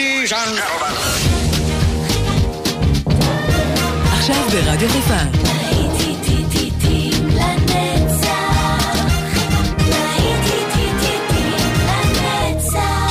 [0.00, 0.94] Ladies and gentlemen.
[4.12, 5.14] עכשיו ברדיו חיפה.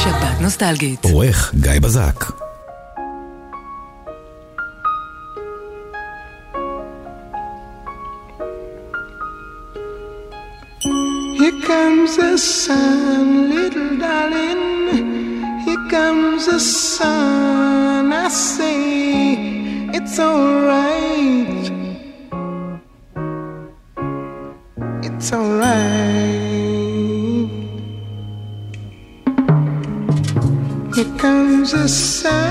[0.03, 1.05] שבת נוסטלגית.
[1.05, 2.25] עורך גיא בזק.
[11.39, 14.78] Here comes the sun, little darling.
[15.99, 18.13] Comes the sun.
[18.13, 19.35] I say
[19.97, 21.65] it's alright.
[25.03, 26.39] It's alright.
[30.95, 32.48] Here comes the sun,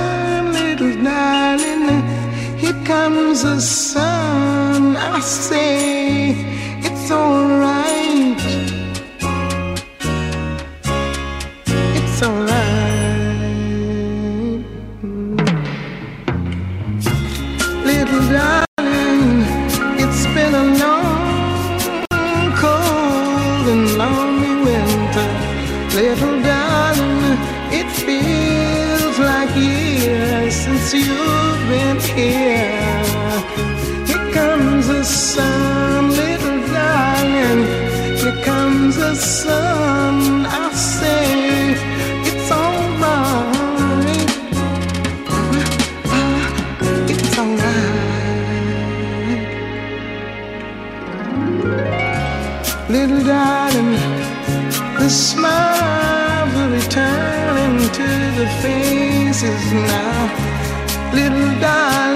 [59.48, 61.12] faces now.
[61.12, 62.07] Little darling,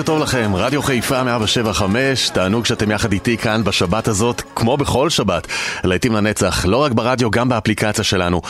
[0.00, 5.10] בוקר טוב לכם, רדיו חיפה 175, תענוג שאתם יחד איתי כאן בשבת הזאת, כמו בכל
[5.10, 5.46] שבת,
[5.84, 8.40] להיטים לנצח, לא רק ברדיו, גם באפליקציה שלנו.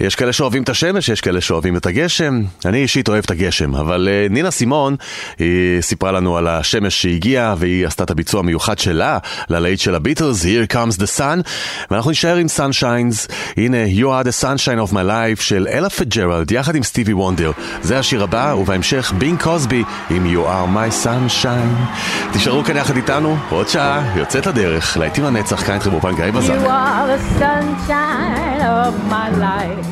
[0.00, 3.74] יש כאלה שאוהבים את השמש, יש כאלה שאוהבים את הגשם, אני אישית אוהב את הגשם,
[3.74, 4.96] אבל uh, נינה סימון,
[5.38, 10.44] היא סיפרה לנו על השמש שהגיעה, והיא עשתה את הביצוע המיוחד שלה ללהיט של הביטלס,
[10.44, 11.48] Here Comes the Sun,
[11.90, 16.52] ואנחנו נשאר עם Sunshines, הנה You are the sunshine of my life של אלה פג'רלד,
[16.52, 22.32] יחד עם סטיבי וונדר, זה השיר הבא, ובהמשך בין קוסבי עם You are my sunshine.
[22.32, 26.54] תישארו כאן יחד איתנו, עוד שעה, יוצאת לדרך, להיטים לנצח, כאן איתכם באופן גיא בזק.
[26.54, 29.86] You are the sunshine of my life.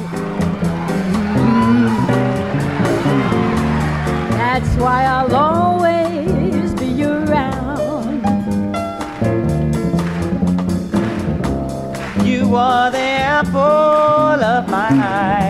[4.39, 8.21] That's why I'll always be around.
[12.31, 15.50] You are the apple of my eye.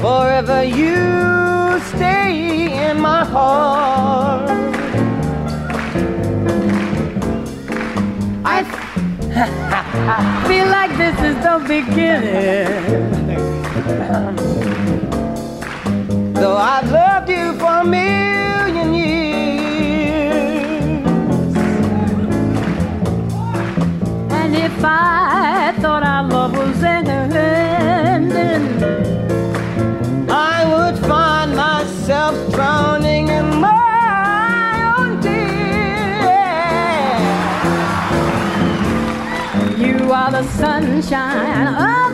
[0.00, 4.48] Forever you stay in my heart.
[8.44, 8.62] I
[10.48, 13.08] feel like this is the beginning.
[16.34, 19.88] Though I've loved you for a million years.
[24.30, 25.37] And if I
[40.42, 41.66] the sunshine.
[41.66, 42.07] Of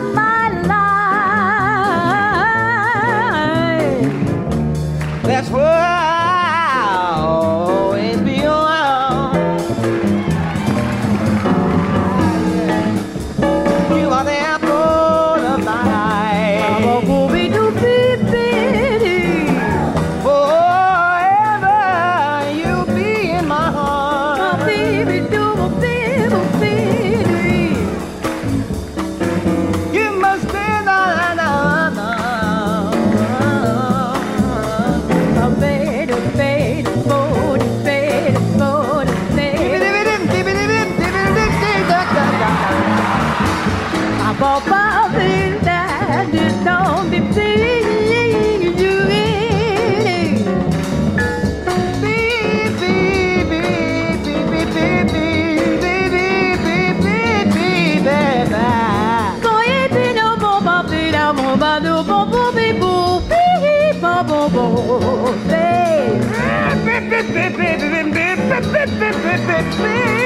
[69.37, 70.24] You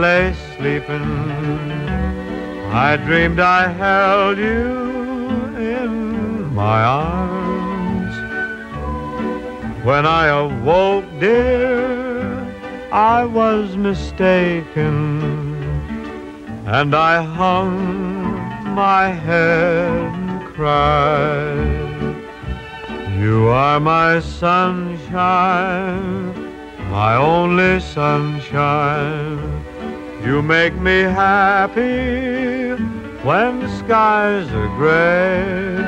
[0.00, 1.70] lay sleeping,
[2.72, 4.70] I dreamed I held you
[5.56, 8.14] in my arms.
[9.84, 12.44] When I awoke, dear,
[12.90, 14.96] I was mistaken,
[16.66, 18.34] and I hung
[18.74, 21.84] my head and cried.
[23.18, 25.54] You are my sunshine,
[26.90, 29.23] my only sunshine.
[30.24, 32.72] You make me happy
[33.22, 35.84] when the skies are gray.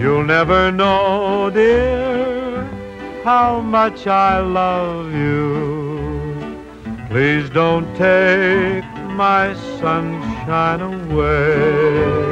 [0.00, 2.62] You'll never know, dear,
[3.24, 5.98] how much I love you.
[7.10, 8.84] Please don't take
[9.16, 12.27] my sunshine away.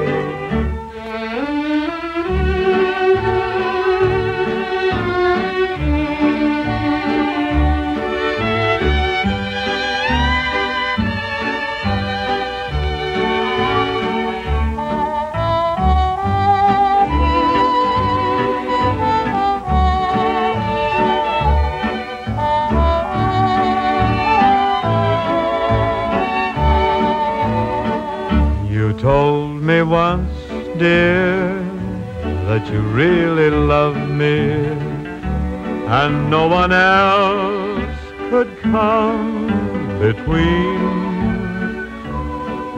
[40.26, 41.86] Between.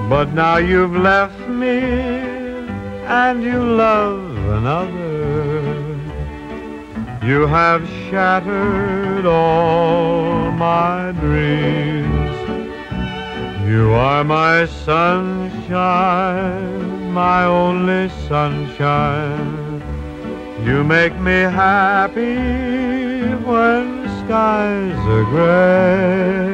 [0.09, 1.79] But now you've left me,
[3.07, 5.97] and you love another.
[7.27, 12.37] You have shattered all my dreams.
[13.69, 15.73] You are my sunshine,
[17.13, 19.83] my only sunshine.
[20.65, 22.37] You make me happy
[23.45, 26.48] when skies are gray.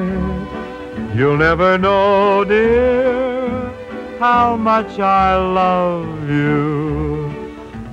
[1.14, 3.72] You'll never know, dear,
[4.18, 7.32] how much I love you.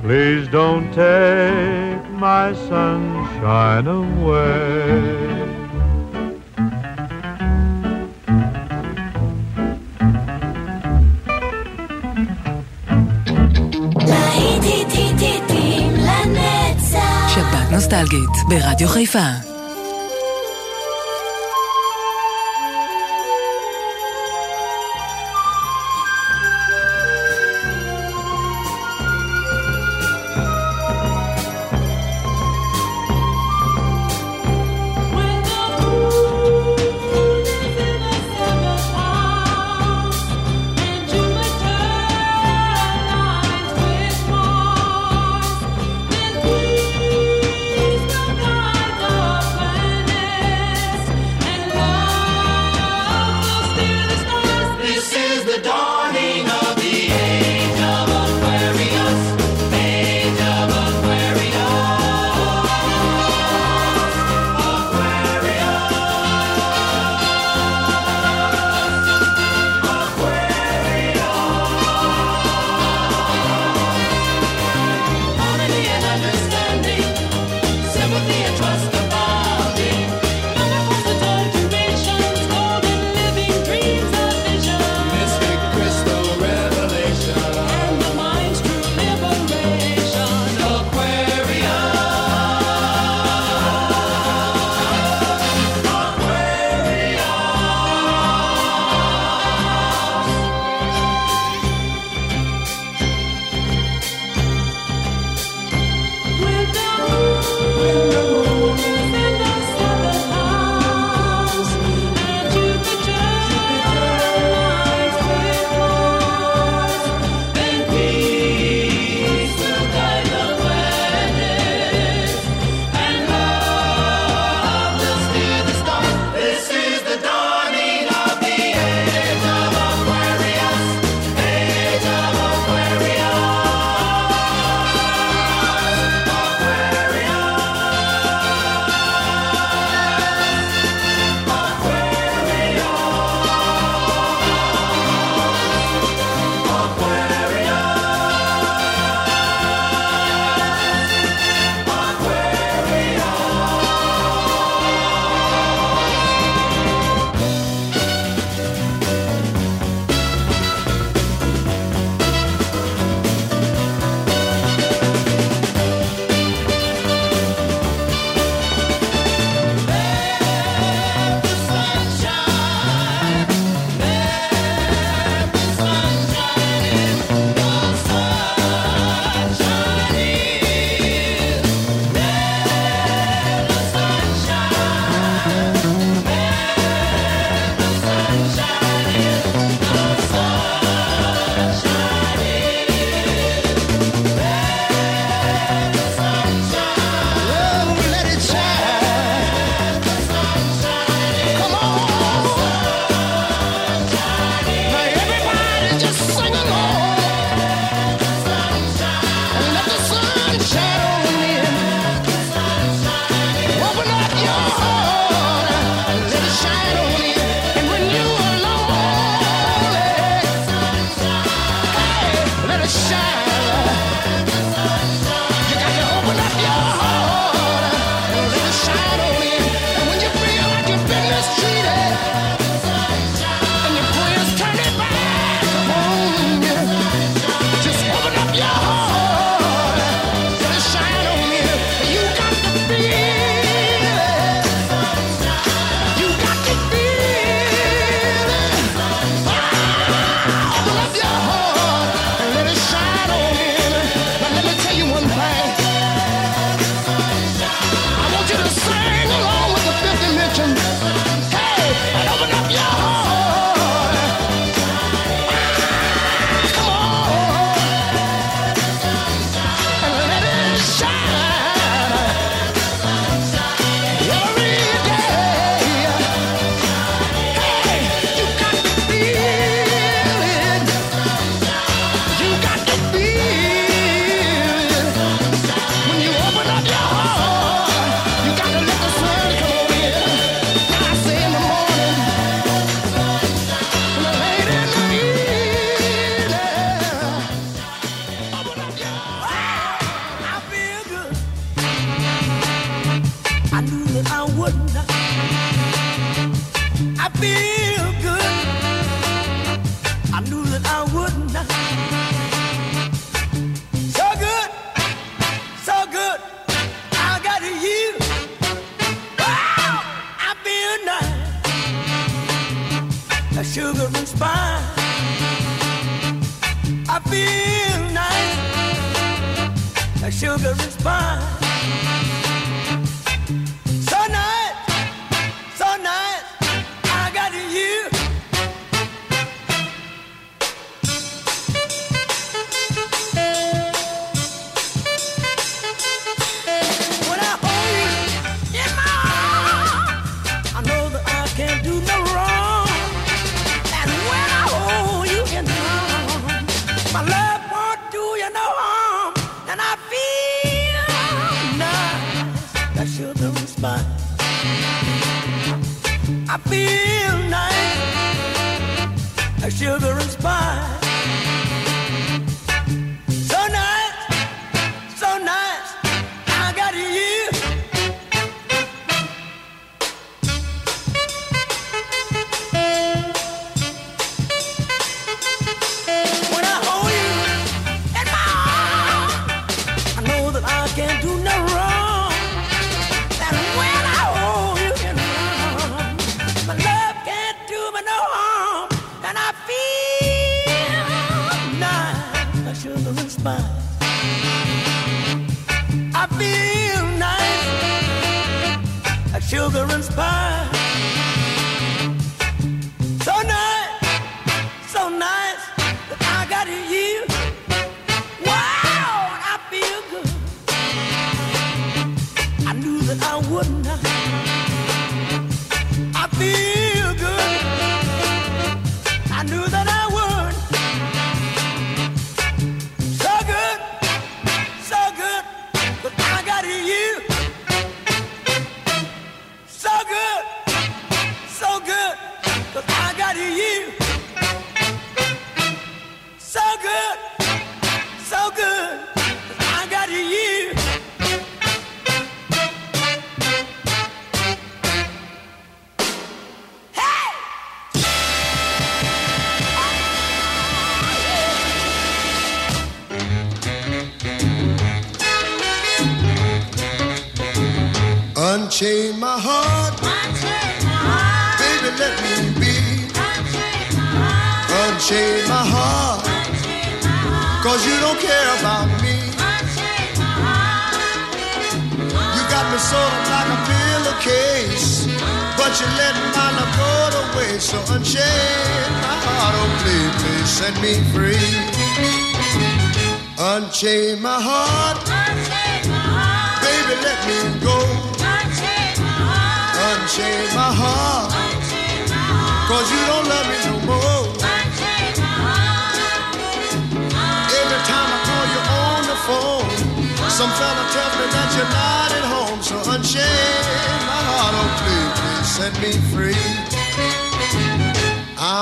[0.01, 5.32] Please don't take my sunshine away.
[17.72, 19.50] נוסטלגית ברדיו חיפה.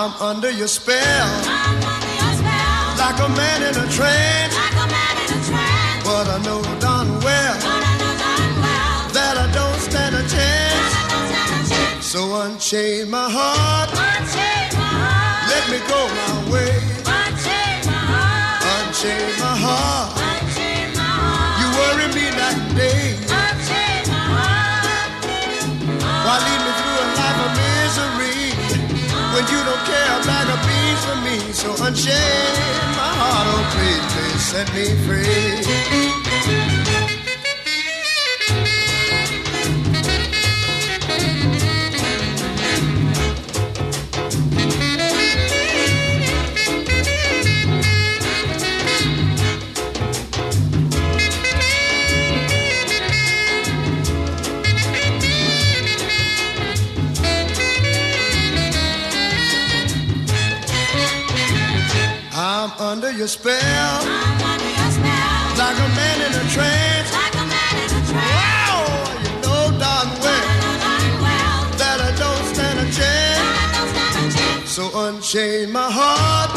[0.10, 0.98] I'm under your spell.
[0.98, 2.98] I'm under your spell.
[2.98, 4.56] Like a man in a trance.
[4.58, 6.04] Like a man in a trance.
[6.04, 7.54] But I know darn well.
[9.14, 12.04] That I don't stand a chance.
[12.04, 13.92] So unchain my heart.
[13.92, 15.46] Unchain my heart.
[15.54, 16.74] Let me go my way.
[17.06, 18.66] Unchain my heart.
[18.66, 19.39] Unchain
[29.80, 31.54] don't care a bag of beans for me.
[31.54, 32.16] So unchain
[32.98, 36.09] my heart, oh please, please set me free.
[63.20, 65.20] I'm under your spell.
[65.60, 67.12] Like a man in a trance.
[68.16, 68.80] Wow,
[69.24, 74.72] you know darn well that I don't stand a chance.
[74.72, 76.49] So unchain my heart.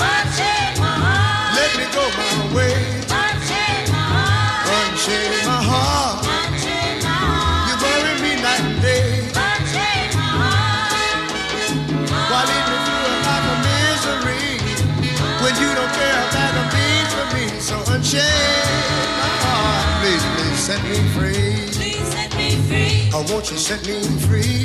[23.15, 24.65] Oh, won't you set me free?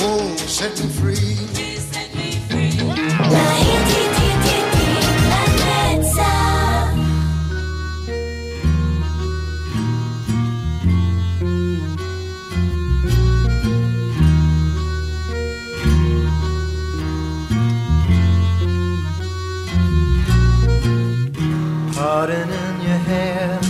[0.00, 1.36] Oh, set me free.
[21.94, 23.60] Pardon in your hair,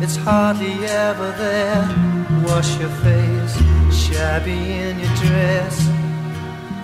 [0.00, 1.99] it's hardly ever there.
[2.60, 3.56] Wash your face,
[3.90, 5.88] shabby in your dress.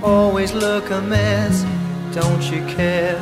[0.03, 1.67] Always look a mess,
[2.15, 3.21] don't you care?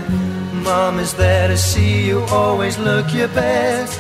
[0.63, 3.99] Mom is there to see you, always look your best.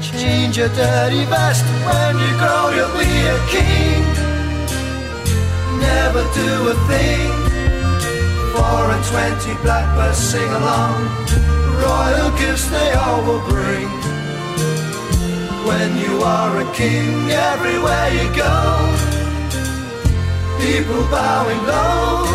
[0.00, 4.02] Change your dirty vest when you grow, you'll be a king.
[5.80, 7.30] Never do a thing.
[8.54, 11.02] Four and twenty blackbirds sing along.
[11.82, 14.11] Royal gifts they all will bring.
[15.66, 18.56] When you are a king, everywhere you go,
[20.60, 22.26] people bowing low.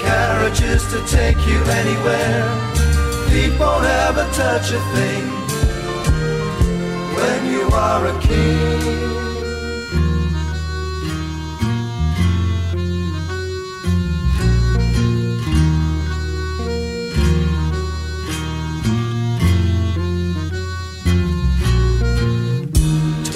[0.00, 2.44] Carriages to take you anywhere.
[3.28, 5.24] Feet won't ever touch a thing.
[7.16, 9.31] When you are a king.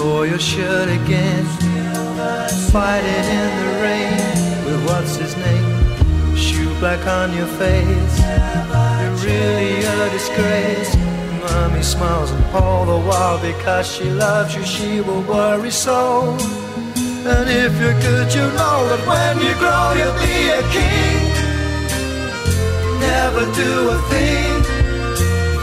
[0.07, 1.45] Tore your shirt again,
[2.71, 6.37] fighting in the rain with what's his name?
[6.37, 8.16] Shoe black on your face,
[9.01, 10.95] you're really a disgrace.
[11.42, 16.37] Mommy smiles and all the while because she loves you, she will worry so.
[17.27, 21.25] And if you're good, you know that when you grow, you'll be a king.
[23.01, 24.62] Never do a thing.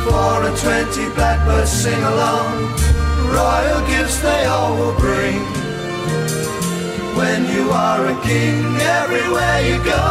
[0.03, 2.73] Four and twenty blackbirds sing along.
[3.33, 5.41] Royal gifts they all will bring.
[7.17, 8.63] When you are a king,
[9.01, 10.05] everywhere you go,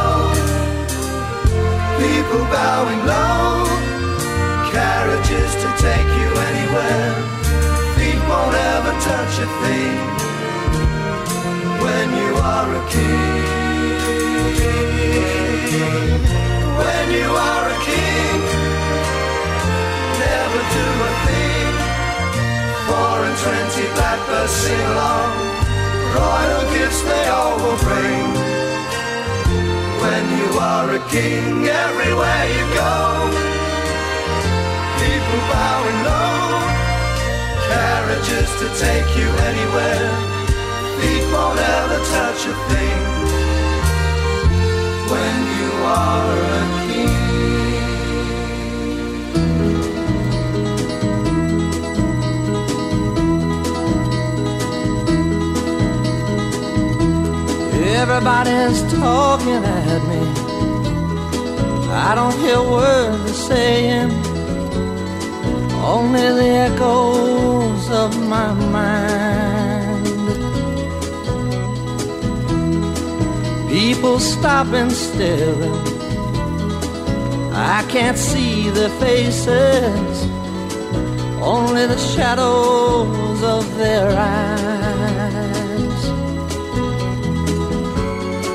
[2.03, 3.67] people bowing low,
[4.75, 7.15] carriages to take you anywhere.
[7.95, 9.97] Feet won't ever touch a thing.
[11.85, 13.43] When you are a king,
[16.81, 18.39] when you are a king,
[20.23, 21.32] never do a thing.
[22.93, 25.33] Four and twenty blackbirds sing along.
[26.13, 28.27] Royal gifts they all will bring.
[30.03, 32.95] When you are a king, everywhere you go,
[35.01, 36.53] people bowing low.
[37.73, 40.11] Carriages to take you anywhere.
[40.99, 43.03] Feet won't ever touch a thing.
[45.13, 47.62] When you are a king.
[57.95, 60.23] Everybody's talking at me.
[61.91, 64.11] I don't hear words they're saying,
[65.85, 70.07] only the echoes of my mind.
[73.69, 75.55] People stop and stare.
[77.53, 80.15] I can't see their faces,
[81.43, 84.92] only the shadows of their eyes.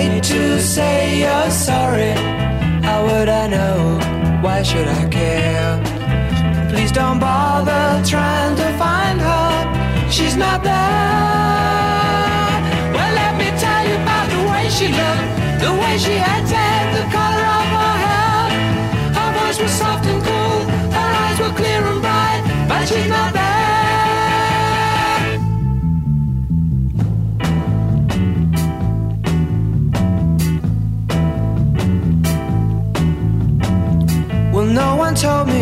[0.00, 2.12] Late to say you're sorry.
[2.86, 3.78] How would I know?
[4.44, 5.72] Why should I care?
[6.70, 9.50] Please don't bother trying to find her.
[10.16, 12.48] She's not there.
[12.94, 15.28] Well, let me tell you about the way she looked,
[15.64, 18.44] the way she acted, the color of her hair.
[19.18, 20.58] Her voice was soft and cool,
[20.98, 23.59] her eyes were clear and bright, but she's not there.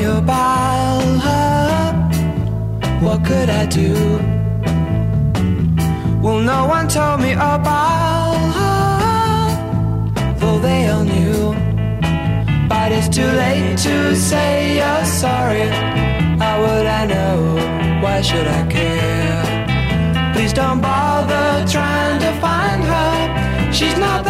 [0.09, 1.93] About her.
[3.01, 3.95] What could I do?
[6.23, 11.55] Well, no one told me about her, though they all knew.
[12.69, 15.69] But it's too late to say you're sorry.
[16.43, 17.37] How would I know?
[18.03, 20.33] Why should I care?
[20.35, 23.73] Please don't bother trying to find her.
[23.73, 24.25] She's not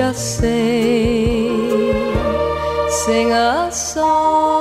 [0.00, 1.46] just say,
[2.88, 4.59] sing a song.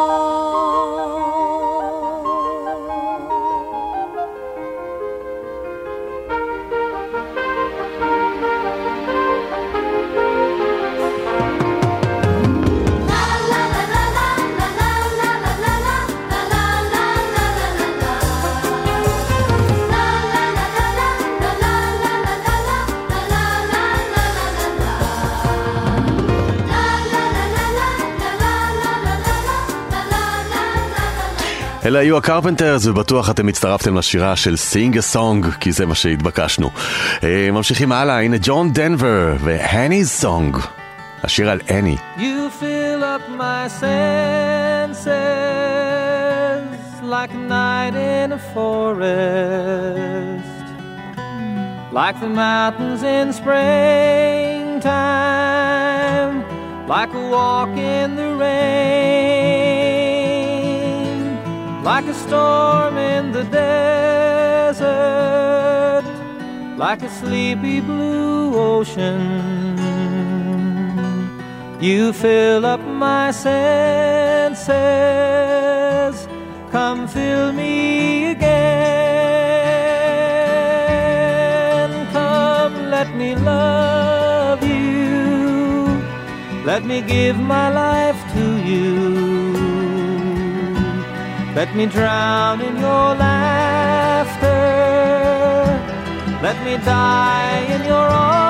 [31.90, 36.70] אלה היו הקרפנטרס, ובטוח אתם הצטרפתם לשירה של סינג a סונג, כי זה מה שהתבקשנו.
[37.24, 40.58] אה, ממשיכים הלאה, הנה ג'ון דנבר והני's סונג.
[41.24, 41.96] השיר על אני.
[42.18, 45.08] You fill up my senses
[47.16, 50.66] like a night in a forest,
[52.00, 56.36] like the mountains in springtime,
[56.94, 59.39] like a walk in the rain,
[61.84, 64.84] like a storm in the desert,
[66.78, 69.78] like a sleepy blue ocean.
[71.80, 74.68] You fill up my senses,
[76.72, 78.60] come fill me again.
[82.12, 86.04] Come, let me love you,
[86.66, 89.19] let me give my life to you.
[91.56, 94.48] Let me drown in your laughter,
[96.44, 98.50] let me die in your arms,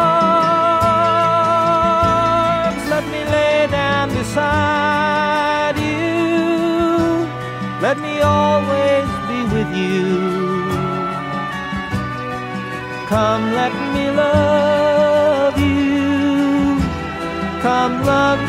[2.90, 7.26] let me lay down beside you,
[7.82, 10.20] let me always be with you.
[13.08, 16.82] Come, let me love you,
[17.62, 18.49] come love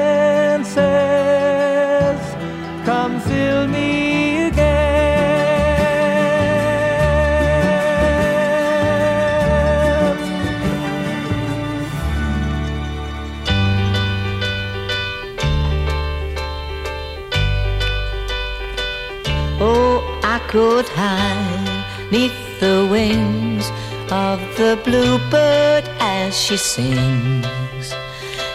[26.75, 27.87] sings.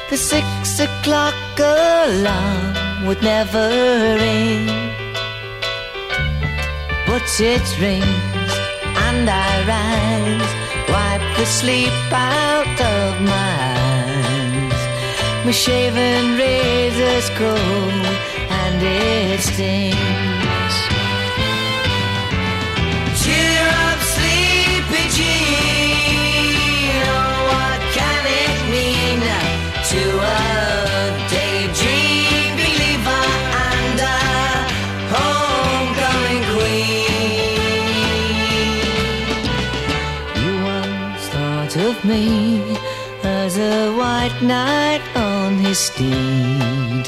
[0.09, 3.69] The six o'clock alarm would never
[4.25, 4.67] ring,
[7.07, 8.53] but it rings
[9.07, 10.53] and I rise,
[10.93, 13.59] wipe the sleep out of my
[13.93, 14.81] eyes.
[15.45, 18.07] My shaven razor's cold
[18.61, 20.36] and it stings.
[42.17, 42.77] Me
[43.23, 47.07] as a white knight on his steed.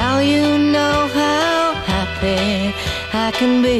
[0.00, 0.44] Now you
[0.74, 1.58] know how
[1.92, 2.44] happy
[3.26, 3.78] I can be.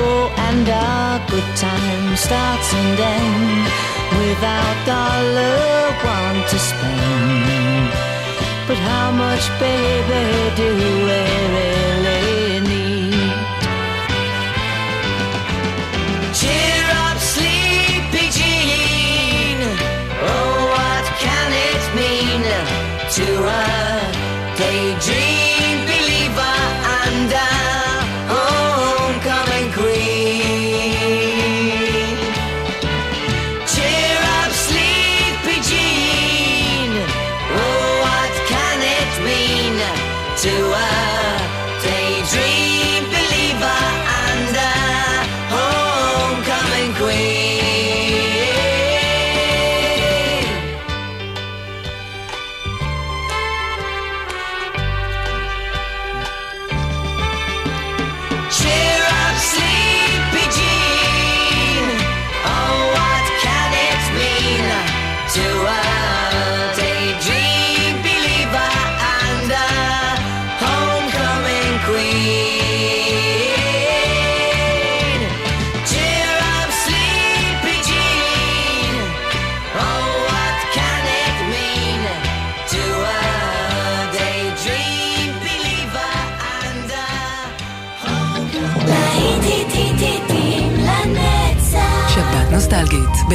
[0.00, 3.70] Oh, and our good time starts and ends
[4.20, 5.58] without dollar
[6.18, 7.88] one to spend.
[8.68, 10.24] But how much, baby,
[10.58, 11.99] do we really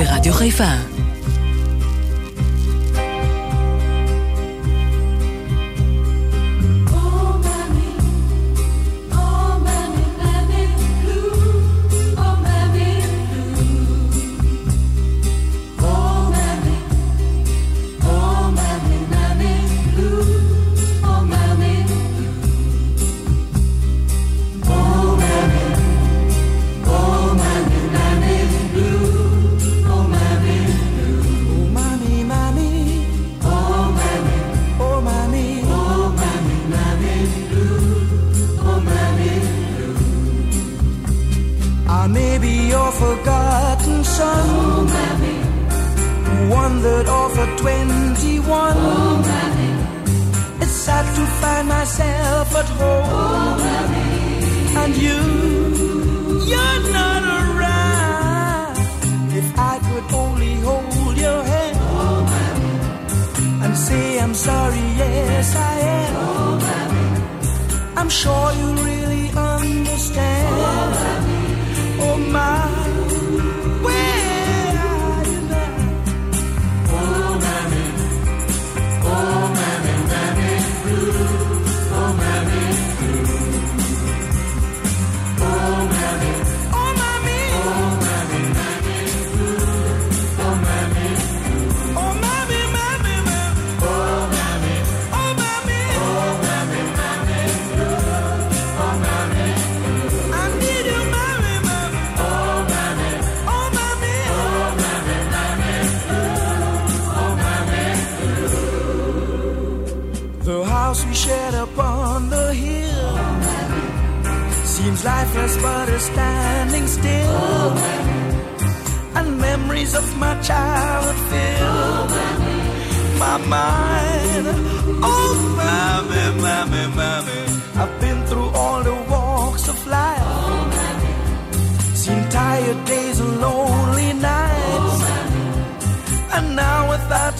[0.06, 0.95] ברדיו חיפה.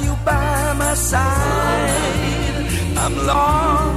[0.06, 1.96] you by my side.
[2.98, 3.95] I'm lost.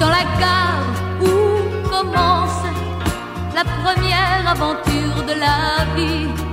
[0.00, 0.86] dans la gare
[1.20, 2.62] où commence
[3.54, 6.47] la première aventure de la vie.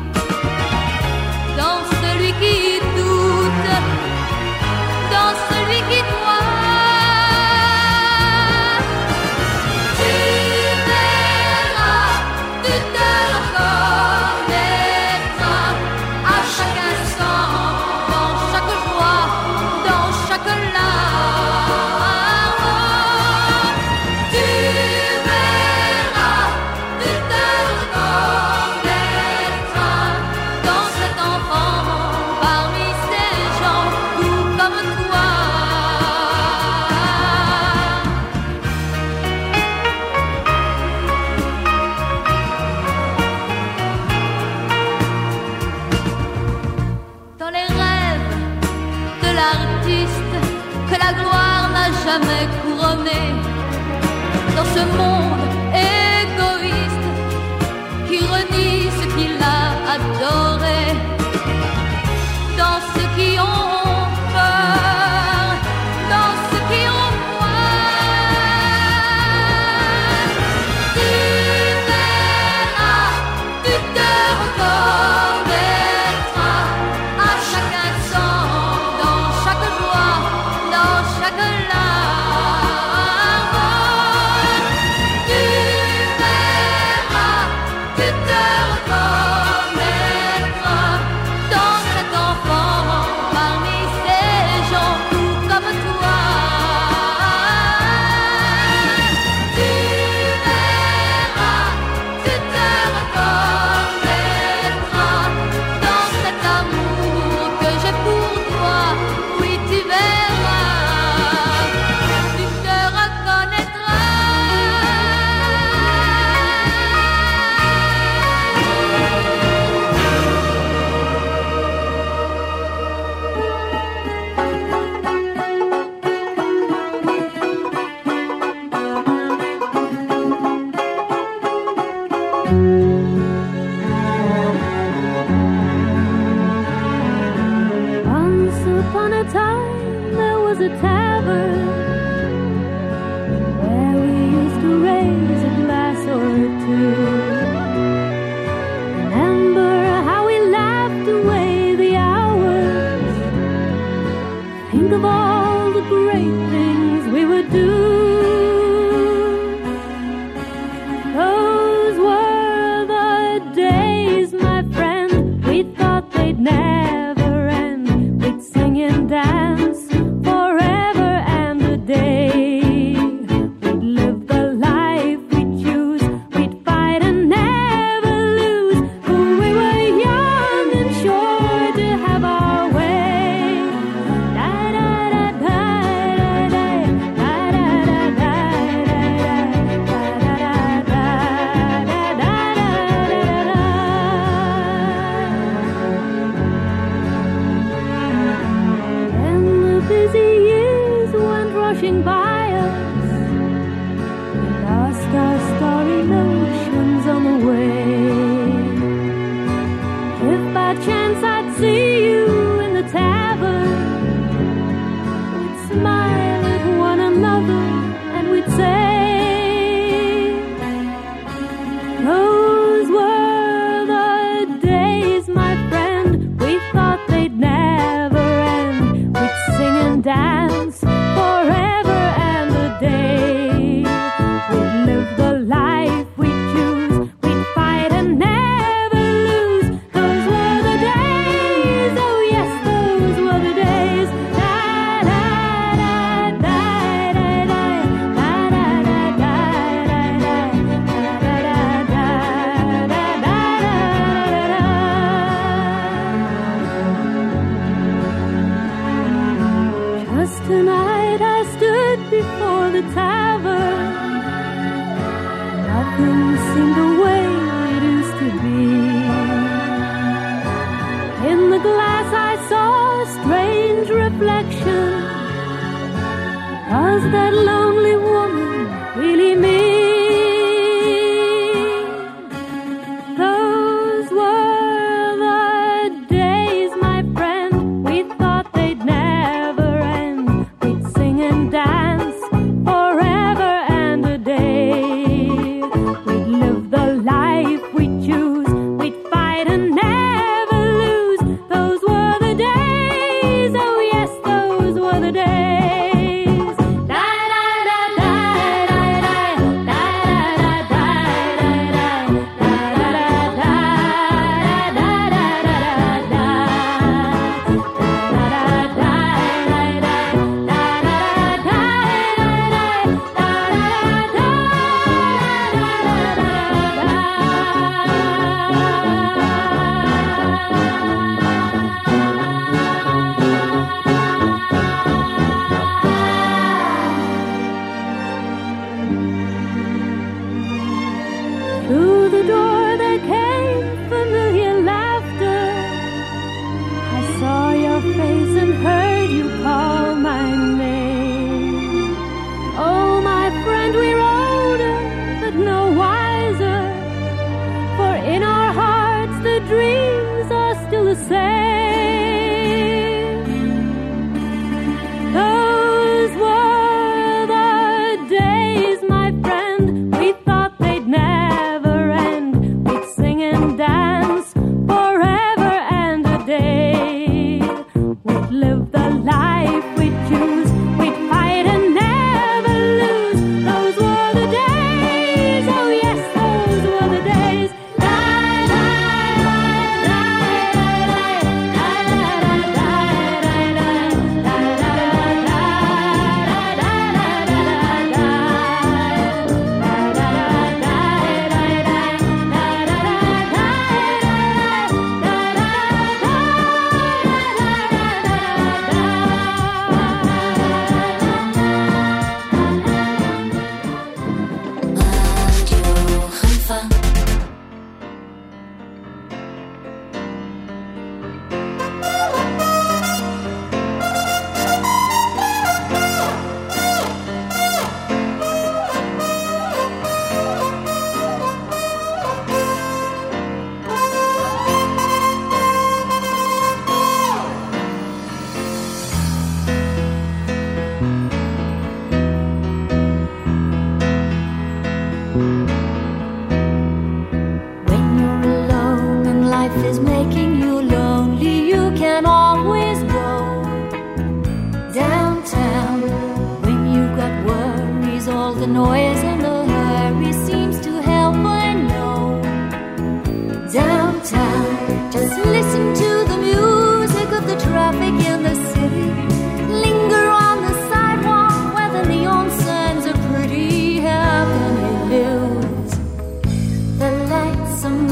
[277.44, 278.68] lonely woman
[278.98, 279.55] really means.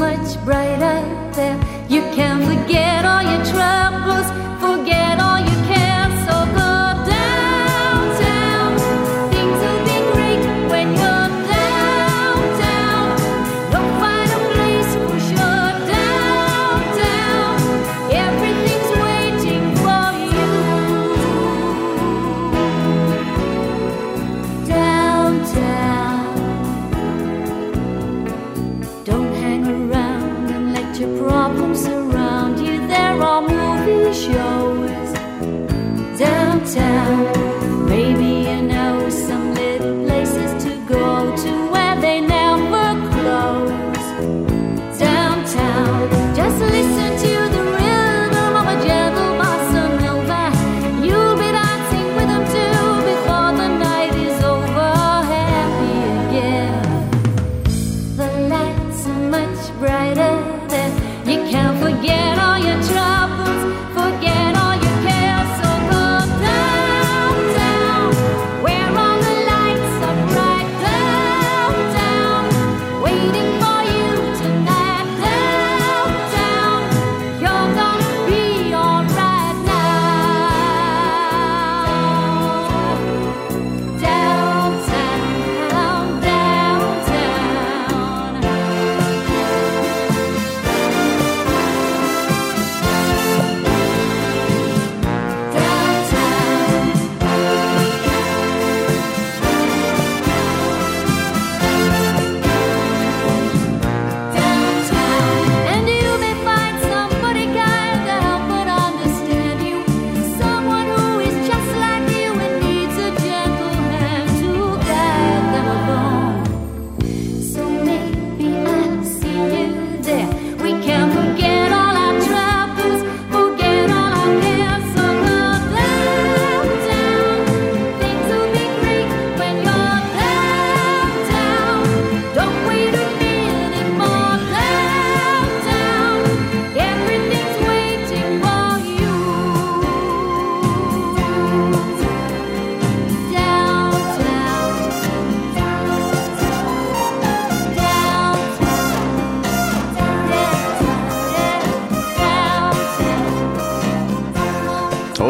[0.04, 1.00] much brighter
[1.34, 1.58] there.
[1.88, 4.28] You can forget all your troubles,
[4.60, 5.03] forget.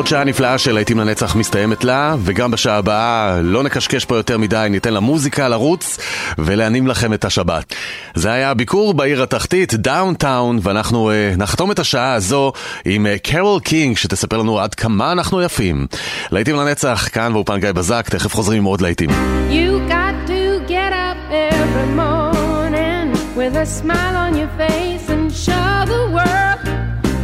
[0.05, 4.38] עוד שעה נפלאה של להיטים לנצח מסתיימת לה, וגם בשעה הבאה לא נקשקש פה יותר
[4.38, 5.98] מדי, ניתן למוזיקה לרוץ
[6.38, 7.74] ולהנים לכם את השבת.
[8.14, 12.52] זה היה הביקור בעיר התחתית, דאונטאון, ואנחנו uh, נחתום את השעה הזו
[12.84, 15.86] עם קרול uh, קינג, שתספר לנו עד כמה אנחנו יפים.
[16.30, 19.11] להיטים לנצח, כאן באופן גיא בזק, תכף חוזרים עם עוד להיטים.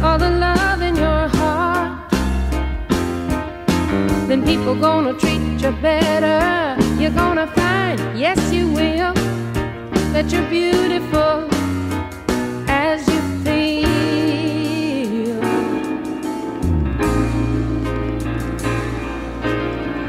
[0.03, 0.60] All the love
[4.31, 6.77] Then people gonna treat you better.
[6.97, 9.13] You're gonna find, yes, you will,
[10.13, 11.49] that you're beautiful
[12.69, 13.81] as you feel.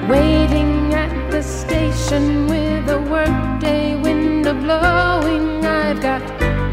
[0.09, 5.67] Waiting at the station with a workday window blowing.
[5.67, 6.23] I've got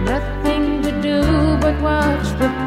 [0.06, 1.24] nothing to do
[1.58, 2.59] but watch the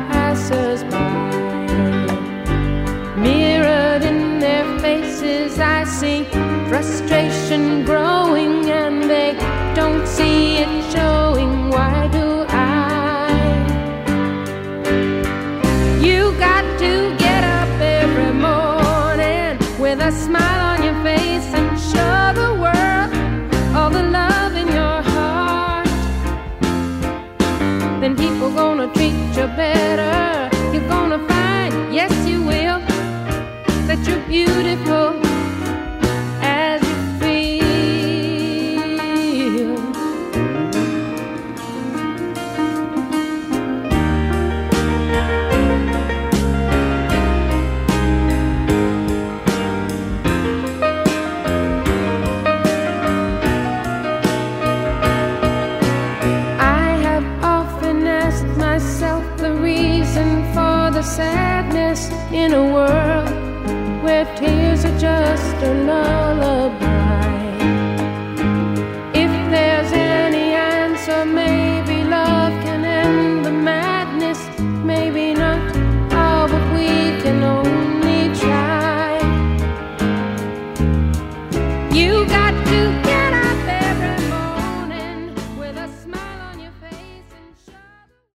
[28.43, 30.51] people gonna treat you better.
[30.73, 32.81] You're gonna find, yes, you will,
[33.87, 35.02] that you're beautiful